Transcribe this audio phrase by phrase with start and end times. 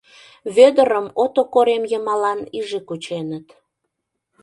[0.55, 3.47] Вӧдырым ото корем йымалан иже кученыт.